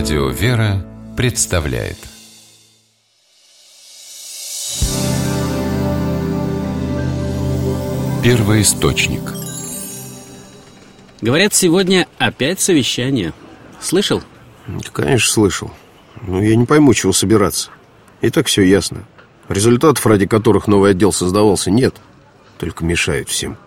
[0.00, 0.82] Радио «Вера»
[1.14, 1.98] представляет
[8.24, 9.20] Первый источник
[11.20, 13.34] Говорят, сегодня опять совещание.
[13.78, 14.22] Слышал?
[14.94, 15.70] Конечно, слышал.
[16.22, 17.68] Но я не пойму, чего собираться.
[18.22, 19.04] И так все ясно.
[19.50, 21.94] Результатов, ради которых новый отдел создавался, нет.
[22.56, 23.58] Только мешают всем.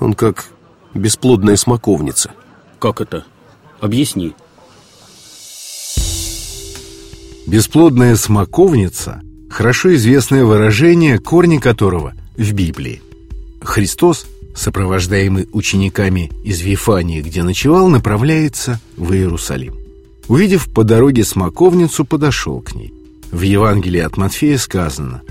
[0.00, 0.46] Он как
[0.94, 2.30] бесплодная смоковница.
[2.78, 3.26] Как это?
[3.78, 4.34] Объясни.
[7.46, 13.02] Бесплодная смоковница– хорошо известное выражение, корни которого в Библии.
[13.60, 19.74] Христос, сопровождаемый учениками из Вифании, где ночевал, направляется в Иерусалим.
[20.28, 22.94] Увидев по дороге смоковницу, подошел к ней.
[23.32, 25.22] В Евангелии от Матфея сказано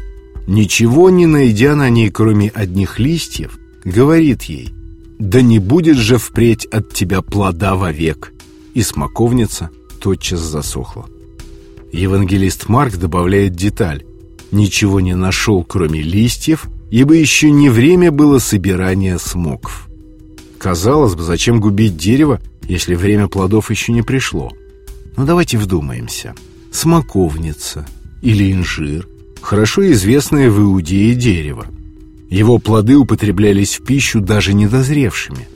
[0.47, 4.73] «Ничего не найдя на ней, кроме одних листьев, говорит ей,
[5.17, 8.33] «Да не будет же впредь от тебя плода вовек».
[8.73, 9.69] И смоковница
[10.01, 11.07] тотчас засохла.
[11.91, 14.03] Евангелист Марк добавляет деталь.
[14.51, 19.89] Ничего не нашел, кроме листьев, ибо еще не время было собирания смоков.
[20.57, 24.51] Казалось бы, зачем губить дерево, если время плодов еще не пришло?
[25.17, 26.33] Но давайте вдумаемся.
[26.71, 27.85] Смоковница
[28.21, 29.07] или инжир–
[29.41, 31.65] хорошо известное в Иудее дерево.
[32.29, 35.47] Его плоды употреблялись в пищу даже недозревшими.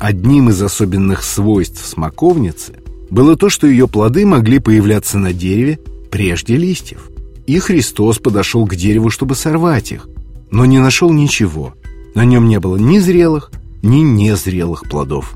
[0.00, 2.74] Одним из особенных свойств смоковницы–
[3.10, 5.78] было то, что ее плоды могли появляться на дереве
[6.10, 7.10] прежде листьев.
[7.46, 10.08] И Христос подошел к дереву, чтобы сорвать их,
[10.50, 11.74] но не нашел ничего.
[12.14, 13.50] На нем не было ни зрелых,
[13.82, 15.34] ни незрелых плодов.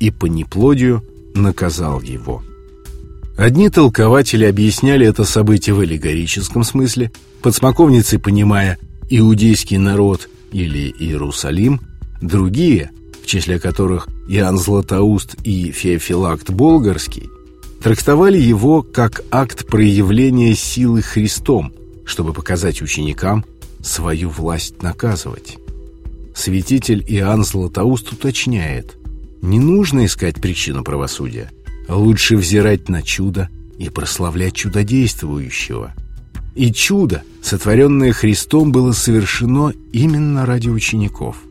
[0.00, 1.04] И по неплодию
[1.34, 2.42] наказал его.
[3.36, 8.78] Одни толкователи объясняли это событие в аллегорическом смысле, под смоковницей понимая
[9.10, 11.80] иудейский народ или Иерусалим,
[12.20, 12.90] другие–
[13.34, 17.28] числе которых Иоанн Златоуст и Феофилакт Болгарский,
[17.82, 21.72] трактовали его как акт проявления силы Христом,
[22.04, 23.44] чтобы показать ученикам
[23.82, 25.56] свою власть наказывать.
[26.32, 28.96] Святитель Иоанн Златоуст уточняет,
[29.42, 31.50] не нужно искать причину правосудия,
[31.88, 33.48] лучше взирать на чудо
[33.78, 35.92] и прославлять чудодействующего.
[36.54, 41.38] И чудо, сотворенное Христом, было совершено именно ради учеников–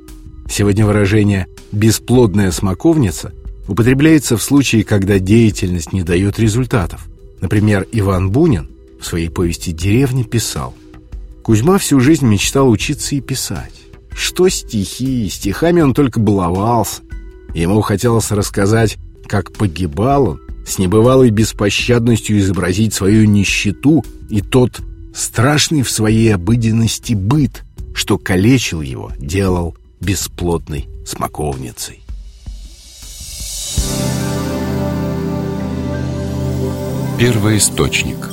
[0.50, 3.34] Сегодня выражение «бесплодная смоковница»
[3.68, 7.08] употребляется в случае, когда деятельность не дает результатов.
[7.42, 8.70] Например, Иван Бунин
[9.02, 10.74] в своей повести «Деревня» писал
[11.44, 13.74] Кузьма всю жизнь мечтал учиться и писать.
[14.16, 17.02] Что стихи, стихами он только баловался.
[17.54, 18.98] Ему хотелось рассказать,
[19.28, 24.80] как погибал он, с небывалой беспощадностью изобразить свою нищету и тот
[25.14, 27.64] страшный в своей обыденности быт,
[27.94, 32.04] что калечил его, делал бесплодной смоковницей.
[37.20, 38.33] Первый источник